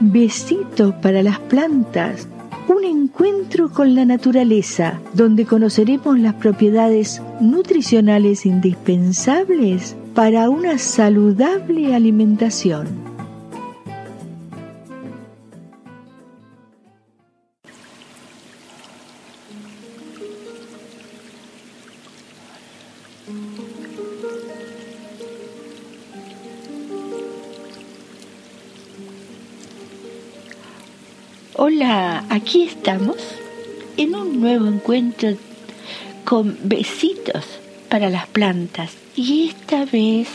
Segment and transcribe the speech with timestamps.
[0.00, 2.28] Besitos para las plantas.
[2.68, 13.07] Un encuentro con la naturaleza, donde conoceremos las propiedades nutricionales indispensables para una saludable alimentación.
[31.60, 33.16] Hola, aquí estamos
[33.96, 35.30] en un nuevo encuentro
[36.24, 37.44] con besitos
[37.88, 40.28] para las plantas y esta vez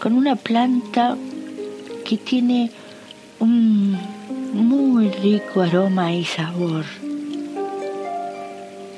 [0.00, 1.16] con una planta
[2.04, 2.72] que tiene
[3.38, 3.96] un
[4.52, 6.84] muy rico aroma y sabor.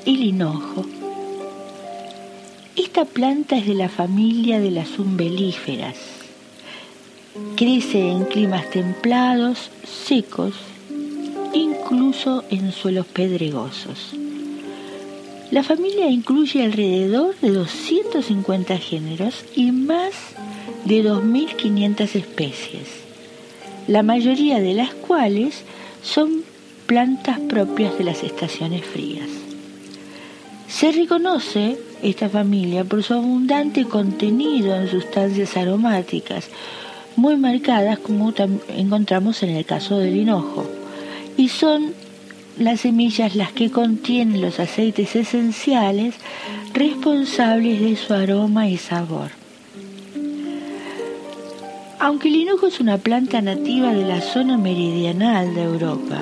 [0.06, 0.86] El hinojo.
[2.77, 5.96] Esta planta es de la familia de las umbelíferas.
[7.56, 10.55] Crece en climas templados, secos
[11.84, 14.14] incluso en suelos pedregosos.
[15.50, 20.12] La familia incluye alrededor de 250 géneros y más
[20.86, 22.88] de 2.500 especies,
[23.86, 25.62] la mayoría de las cuales
[26.02, 26.42] son
[26.86, 29.28] plantas propias de las estaciones frías.
[30.69, 36.48] Se reconoce esta familia por su abundante contenido en sustancias aromáticas,
[37.16, 38.32] muy marcadas como
[38.69, 40.66] encontramos en el caso del hinojo
[41.36, 41.94] y son
[42.58, 46.14] las semillas las que contienen los aceites esenciales
[46.72, 49.30] responsables de su aroma y sabor.
[51.98, 56.20] Aunque el hinojo es una planta nativa de la zona meridional de Europa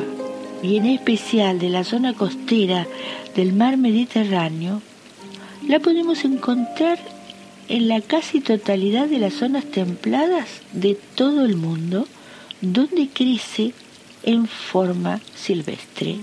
[0.63, 2.87] y en especial de la zona costera
[3.35, 4.81] del mar Mediterráneo,
[5.67, 6.99] la podemos encontrar
[7.69, 12.07] en la casi totalidad de las zonas templadas de todo el mundo,
[12.61, 13.73] donde crece
[14.23, 16.17] en forma silvestre.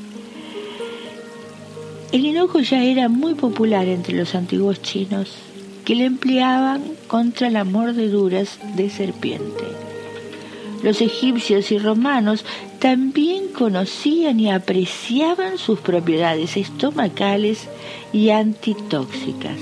[2.12, 5.30] El hinojo ya era muy popular entre los antiguos chinos,
[5.86, 9.64] que le empleaban contra las mordeduras de serpiente.
[10.84, 12.46] Los egipcios y romanos
[12.80, 17.68] también conocían y apreciaban sus propiedades estomacales
[18.14, 19.58] y antitóxicas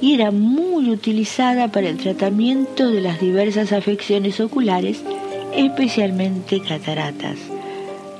[0.00, 5.02] y era muy utilizada para el tratamiento de las diversas afecciones oculares
[5.56, 7.38] especialmente cataratas,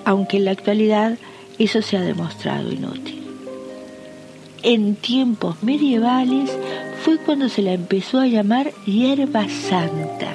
[0.05, 1.19] aunque en la actualidad
[1.59, 3.23] eso se ha demostrado inútil.
[4.63, 6.51] En tiempos medievales
[7.05, 10.35] fue cuando se la empezó a llamar hierba santa,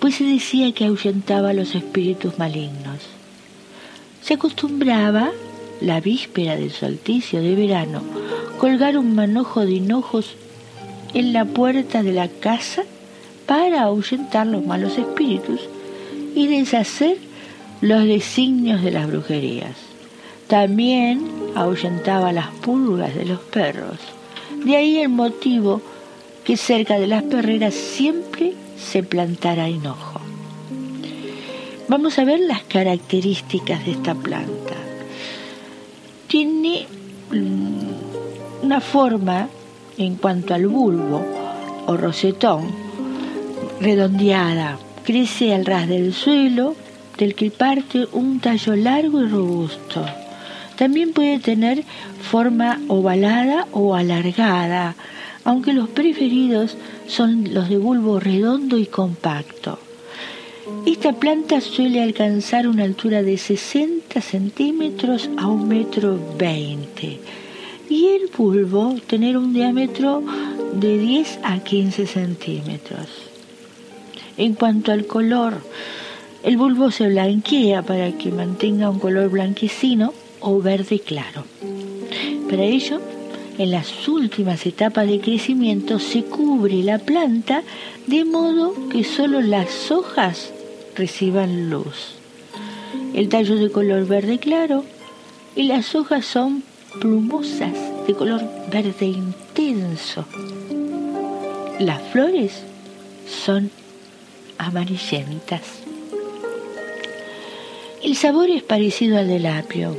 [0.00, 3.00] pues se decía que ahuyentaba los espíritus malignos.
[4.22, 5.30] Se acostumbraba,
[5.80, 8.02] la víspera del solsticio de verano,
[8.58, 10.34] colgar un manojo de hinojos
[11.12, 12.84] en la puerta de la casa
[13.46, 15.60] para ahuyentar los malos espíritus
[16.34, 17.18] y deshacer
[17.80, 19.76] los designios de las brujerías.
[20.48, 23.98] También ahuyentaba las pulgas de los perros.
[24.64, 25.80] De ahí el motivo
[26.44, 30.20] que cerca de las perreras siempre se plantara hinojo.
[31.88, 34.74] Vamos a ver las características de esta planta.
[36.28, 36.86] Tiene
[37.30, 39.48] mm, una forma
[39.98, 41.24] en cuanto al bulbo
[41.86, 42.66] o rosetón
[43.80, 46.74] redondeada, Crece al ras del suelo,
[47.18, 50.04] del que parte un tallo largo y robusto.
[50.76, 51.84] También puede tener
[52.22, 54.96] forma ovalada o alargada,
[55.44, 56.76] aunque los preferidos
[57.06, 59.78] son los de bulbo redondo y compacto.
[60.86, 67.20] Esta planta suele alcanzar una altura de 60 centímetros a un metro veinte
[67.90, 70.22] y el bulbo tener un diámetro
[70.74, 73.33] de 10 a 15 centímetros.
[74.36, 75.54] En cuanto al color,
[76.42, 81.44] el bulbo se blanquea para que mantenga un color blanquecino o verde claro.
[82.50, 83.00] Para ello,
[83.56, 87.62] en las últimas etapas de crecimiento se cubre la planta
[88.06, 90.52] de modo que solo las hojas
[90.96, 92.16] reciban luz.
[93.14, 94.84] El tallo de color verde claro
[95.54, 96.64] y las hojas son
[97.00, 97.72] plumosas
[98.06, 100.24] de color verde intenso.
[101.78, 102.64] Las flores
[103.26, 103.70] son
[104.58, 105.62] amarillentas.
[108.02, 109.96] El sabor es parecido al del apio,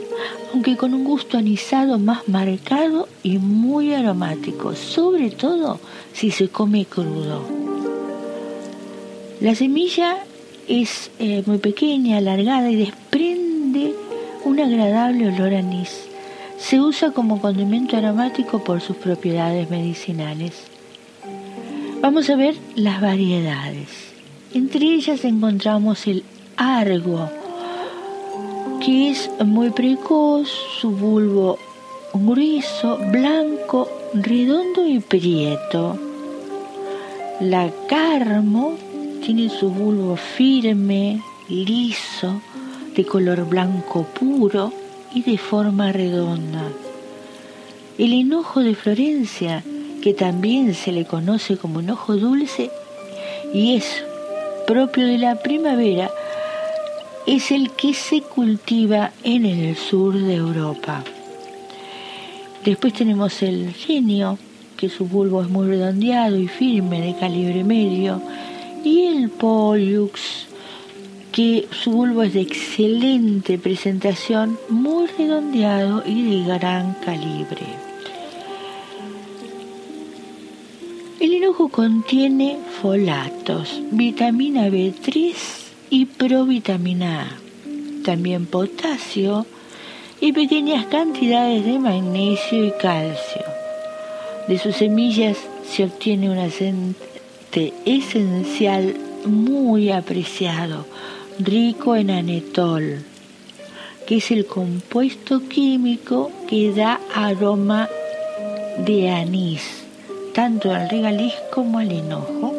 [0.53, 5.79] aunque con un gusto anisado más marcado y muy aromático, sobre todo
[6.13, 7.43] si se come crudo.
[9.41, 10.17] La semilla
[10.67, 13.93] es eh, muy pequeña, alargada y desprende
[14.45, 16.07] un agradable olor a anís.
[16.57, 20.53] Se usa como condimento aromático por sus propiedades medicinales.
[22.01, 24.14] Vamos a ver las variedades.
[24.55, 26.23] Entre ellas encontramos el
[26.55, 27.29] argo,
[28.79, 30.47] que es muy precoz,
[30.79, 31.59] su bulbo
[32.13, 35.99] grueso, blanco, redondo y prieto.
[37.41, 38.77] La carmo
[39.25, 42.41] tiene su bulbo firme, liso,
[42.95, 44.71] de color blanco puro
[45.13, 46.63] y de forma redonda.
[47.97, 49.65] El hinojo de Florencia,
[50.01, 52.71] que también se le conoce como hinojo dulce
[53.53, 54.05] y es
[54.65, 56.09] propio de la primavera,
[57.25, 61.03] es el que se cultiva en el sur de Europa.
[62.63, 64.37] Después tenemos el genio,
[64.77, 68.21] que su bulbo es muy redondeado y firme de calibre medio,
[68.83, 70.47] y el pollux,
[71.31, 77.84] que su bulbo es de excelente presentación, muy redondeado y de gran calibre.
[81.35, 85.33] Hinojo contiene folatos, vitamina B3
[85.89, 89.45] y provitamina A, también potasio
[90.21, 93.43] y pequeñas cantidades de magnesio y calcio.
[94.47, 95.37] De sus semillas
[95.67, 98.95] se obtiene un aceite esencial
[99.25, 100.85] muy apreciado,
[101.39, 103.03] rico en anetol,
[104.07, 107.89] que es el compuesto químico que da aroma
[108.85, 109.84] de anís,
[110.35, 112.53] tanto al regaliz como al hinojo.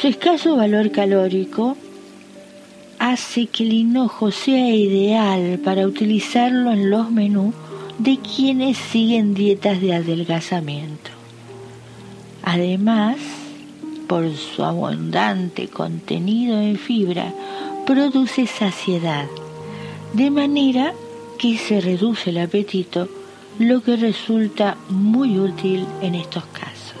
[0.00, 1.76] Su escaso valor calórico
[3.00, 7.52] hace que el hinojo sea ideal para utilizarlo en los menús
[7.98, 11.10] de quienes siguen dietas de adelgazamiento.
[12.44, 13.16] Además,
[14.06, 17.32] por su abundante contenido en fibra,
[17.84, 19.26] produce saciedad,
[20.12, 20.92] de manera
[21.36, 23.08] que se reduce el apetito,
[23.58, 27.00] lo que resulta muy útil en estos casos.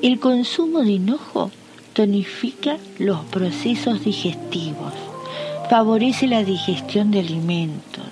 [0.00, 1.50] El consumo de hinojo
[1.92, 4.94] tonifica los procesos digestivos,
[5.68, 8.06] favorece la digestión de alimentos,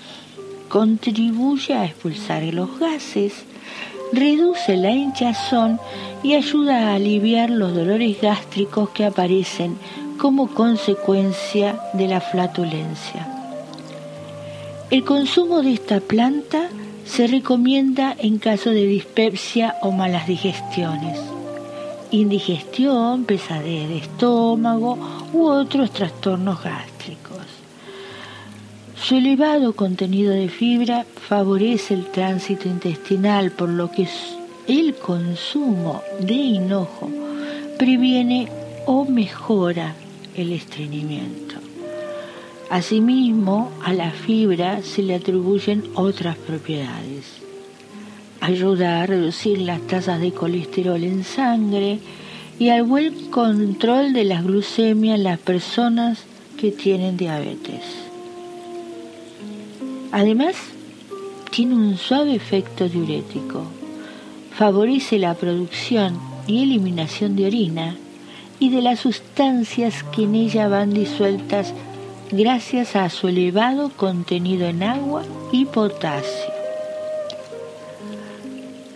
[0.69, 3.35] contribuye a expulsar los gases,
[4.13, 5.79] reduce la hinchazón
[6.25, 9.77] y ayuda a aliviar los dolores gástricos que aparecen
[10.19, 13.38] como consecuencia de la flatulencia.
[14.91, 16.71] El consumo de esta planta
[17.05, 21.19] se recomienda en caso de dispepsia o malas digestiones,
[22.11, 24.99] indigestión, pesadez de estómago
[25.35, 27.43] u otros trastornos gástricos.
[28.97, 34.09] Su elevado contenido de fibra favorece el tránsito intestinal, por lo que
[34.69, 37.11] el consumo de hinojo
[37.79, 38.49] previene
[38.87, 39.95] o mejora
[40.35, 41.68] el estreñimiento.
[42.71, 47.25] Asimismo, a la fibra se le atribuyen otras propiedades.
[48.41, 51.99] Ayuda a reducir las tasas de colesterol en sangre
[52.59, 56.25] y al buen control de las glucemias en las personas
[56.59, 57.83] que tienen diabetes.
[60.13, 60.57] Además,
[61.51, 63.65] tiene un suave efecto diurético
[64.59, 66.19] favorece la producción
[66.49, 67.97] y eliminación de orina
[68.59, 71.73] y de las sustancias que en ella van disueltas
[72.31, 76.53] gracias a su elevado contenido en agua y potasio.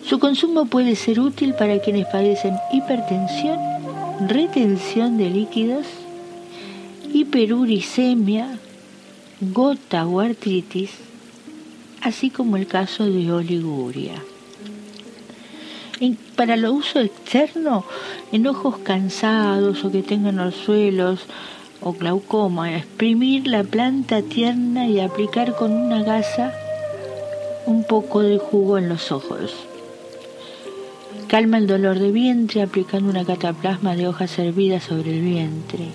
[0.04, 3.58] Su consumo puede ser útil para quienes padecen hipertensión,
[4.28, 5.86] retención de líquidos,
[7.12, 8.58] hiperuricemia,
[9.40, 10.90] gota o artritis,
[12.02, 14.22] así como el caso de oliguria
[16.36, 17.84] para el uso externo,
[18.32, 21.20] en ojos cansados o que tengan orzuelos
[21.82, 26.54] o glaucoma, exprimir la planta tierna y aplicar con una gasa
[27.66, 29.52] un poco de jugo en los ojos.
[31.28, 35.88] Calma el dolor de vientre aplicando una cataplasma de hojas hervidas sobre el vientre.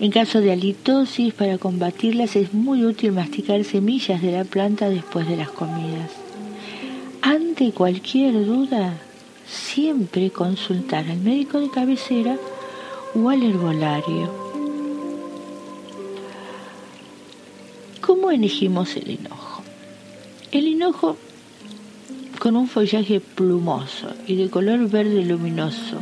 [0.00, 5.28] En caso de halitosis, para combatirlas es muy útil masticar semillas de la planta después
[5.28, 6.10] de las comidas.
[7.20, 8.94] Ante cualquier duda,
[9.46, 12.36] siempre consultar al médico de cabecera
[13.14, 14.47] o al herbolario.
[18.28, 19.62] ¿Cómo elegimos el hinojo?
[20.52, 21.16] El hinojo
[22.38, 25.96] con un follaje plumoso y de color verde luminoso,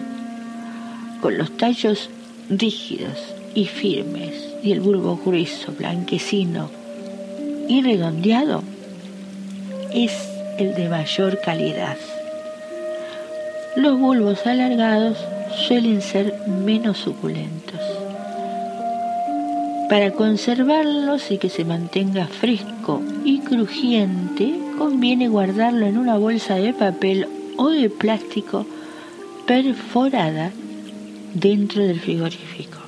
[1.23, 2.11] con los tallos
[2.50, 3.16] rígidos
[3.54, 6.68] y firmes y el bulbo grueso, blanquecino
[7.68, 8.64] y redondeado,
[9.92, 10.12] es
[10.59, 11.97] el de mayor calidad.
[13.76, 15.16] Los bulbos alargados
[15.68, 17.80] suelen ser menos suculentos.
[19.88, 26.73] Para conservarlos y que se mantenga fresco y crujiente, conviene guardarlo en una bolsa de
[26.73, 28.66] papel o de plástico
[29.47, 30.50] perforada
[31.35, 32.78] dentro del frigorífico.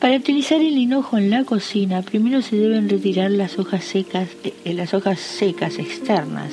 [0.00, 4.28] Para utilizar el hinojo en la cocina, primero se deben retirar las hojas secas,
[4.64, 6.52] eh, las hojas secas externas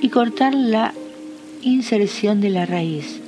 [0.00, 0.94] y cortar la
[1.62, 3.20] inserción de la raíz,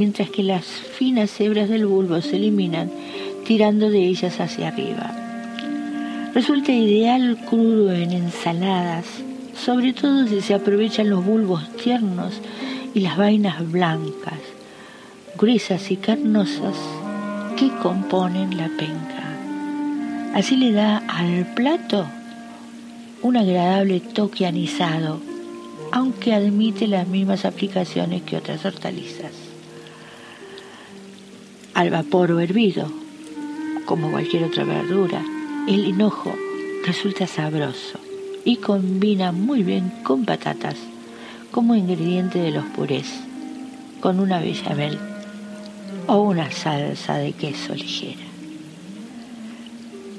[0.00, 2.90] mientras que las finas hebras del bulbo se eliminan
[3.46, 5.12] tirando de ellas hacia arriba.
[6.32, 9.04] Resulta ideal crudo en ensaladas,
[9.54, 12.40] sobre todo si se aprovechan los bulbos tiernos
[12.94, 14.40] y las vainas blancas,
[15.36, 16.76] gruesas y carnosas
[17.58, 20.32] que componen la penca.
[20.32, 22.06] Así le da al plato
[23.20, 25.20] un agradable toque anisado,
[25.92, 29.49] aunque admite las mismas aplicaciones que otras hortalizas.
[31.80, 32.92] Al vapor o hervido,
[33.86, 35.24] como cualquier otra verdura,
[35.66, 36.36] el hinojo
[36.84, 37.98] resulta sabroso
[38.44, 40.76] y combina muy bien con patatas
[41.50, 43.06] como ingrediente de los purés,
[44.02, 44.98] con una bechamel
[46.06, 48.26] o una salsa de queso ligera.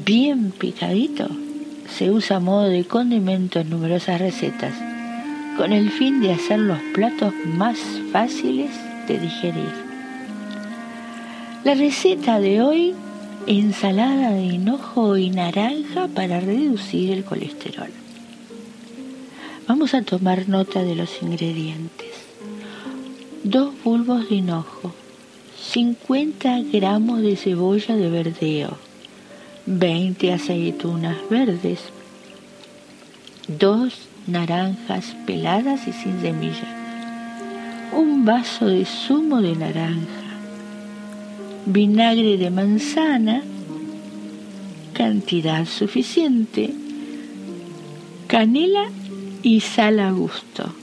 [0.03, 1.27] Bien picadito,
[1.95, 4.73] se usa a modo de condimento en numerosas recetas,
[5.57, 7.77] con el fin de hacer los platos más
[8.11, 8.71] fáciles
[9.07, 9.90] de digerir.
[11.63, 12.95] La receta de hoy,
[13.45, 17.91] ensalada de hinojo y naranja para reducir el colesterol.
[19.67, 22.09] Vamos a tomar nota de los ingredientes.
[23.43, 24.91] Dos bulbos de hinojo,
[25.61, 28.77] 50 gramos de cebolla de verdeo,
[29.67, 31.81] 20 aceitunas verdes,
[33.47, 36.75] dos naranjas peladas y sin semilla,
[37.95, 40.20] un vaso de zumo de naranja,
[41.65, 43.43] vinagre de manzana,
[44.93, 46.73] cantidad suficiente,
[48.27, 48.85] canela
[49.43, 50.73] y sal a gusto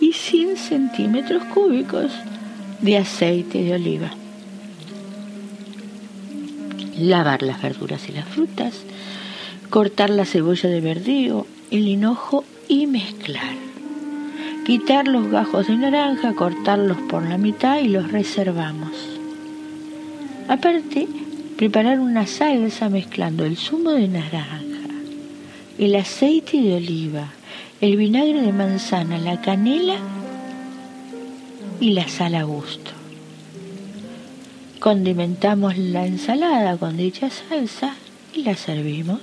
[0.00, 2.10] y 100 centímetros cúbicos
[2.80, 4.10] de aceite de oliva.
[6.98, 8.74] Lavar las verduras y las frutas,
[9.68, 13.54] cortar la cebolla de verdeo, el hinojo y mezclar.
[14.66, 19.19] Quitar los gajos de naranja, cortarlos por la mitad y los reservamos.
[20.50, 21.06] Aparte,
[21.56, 24.70] preparar una salsa mezclando el zumo de naranja
[25.80, 27.32] el aceite de oliva,
[27.80, 29.96] el vinagre de manzana, la canela
[31.80, 32.90] y la sal a gusto.
[34.78, 37.94] Condimentamos la ensalada con dicha salsa
[38.34, 39.20] y la servimos.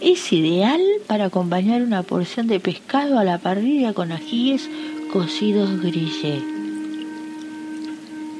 [0.00, 4.70] Es ideal para acompañar una porción de pescado a la parrilla con ajíes
[5.12, 6.57] cocidos grillé.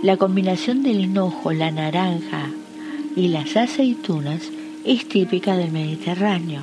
[0.03, 2.51] La combinación del hinojo, la naranja
[3.17, 4.43] y las aceitunas
[4.85, 6.63] es típica del Mediterráneo,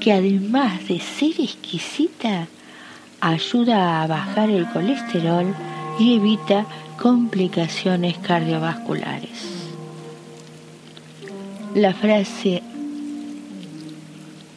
[0.00, 2.46] que además de ser exquisita,
[3.20, 5.52] ayuda a bajar el colesterol
[5.98, 6.66] y evita
[6.96, 9.42] complicaciones cardiovasculares.
[11.74, 12.62] La frase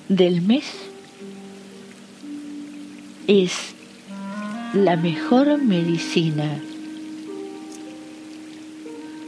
[0.09, 0.65] del mes
[3.27, 3.73] es
[4.73, 6.61] la mejor medicina,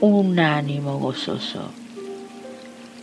[0.03, 1.71] un ánimo gozoso.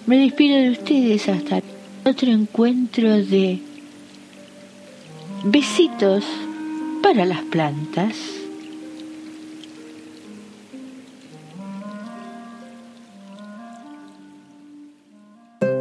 [0.07, 1.63] Me despido de ustedes hasta
[2.05, 3.59] otro encuentro de
[5.45, 6.25] besitos
[7.03, 8.15] para las plantas.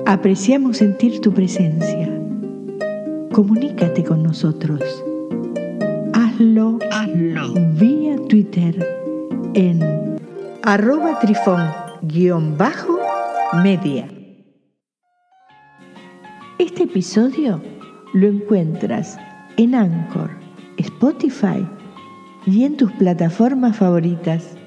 [0.05, 2.09] Apreciamos sentir tu presencia.
[3.33, 4.81] Comunícate con nosotros.
[6.13, 7.53] Hazlo, Hazlo.
[7.77, 8.87] vía Twitter
[9.53, 10.08] en
[10.63, 12.99] arroba trifón guion bajo
[13.63, 14.09] media.
[16.57, 17.61] Este episodio
[18.13, 19.17] lo encuentras
[19.57, 20.29] en Anchor,
[20.77, 21.65] Spotify
[22.45, 24.58] y en tus plataformas favoritas.